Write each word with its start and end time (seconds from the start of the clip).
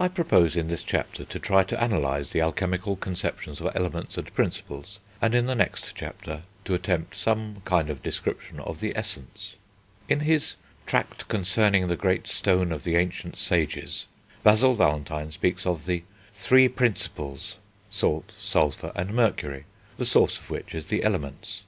I 0.00 0.08
propose 0.08 0.56
in 0.56 0.68
this 0.68 0.82
chapter 0.82 1.22
to 1.22 1.38
try 1.38 1.62
to 1.62 1.84
analyse 1.84 2.30
the 2.30 2.40
alchemical 2.40 2.96
conceptions 2.96 3.60
of 3.60 3.70
Elements 3.76 4.16
and 4.16 4.32
Principles, 4.32 5.00
and 5.20 5.34
in 5.34 5.44
the 5.44 5.54
next 5.54 5.94
chapter 5.94 6.44
to 6.64 6.72
attempt 6.72 7.14
some 7.14 7.60
kind 7.66 7.90
of 7.90 8.02
description 8.02 8.58
of 8.58 8.80
the 8.80 8.96
Essence. 8.96 9.56
In 10.08 10.20
his 10.20 10.56
Tract 10.86 11.28
Concerning 11.28 11.88
the 11.88 11.94
Great 11.94 12.26
Stone 12.26 12.72
of 12.72 12.84
the 12.84 12.96
Ancient 12.96 13.36
Sages, 13.36 14.06
Basil 14.42 14.74
Valentine 14.74 15.30
speaks 15.30 15.66
of 15.66 15.84
the 15.84 16.04
"three 16.32 16.66
Principles," 16.66 17.58
salt, 17.90 18.32
sulphur, 18.34 18.92
and 18.94 19.12
mercury, 19.12 19.66
the 19.98 20.06
source 20.06 20.38
of 20.38 20.48
which 20.48 20.74
is 20.74 20.86
the 20.86 21.04
Elements. 21.04 21.64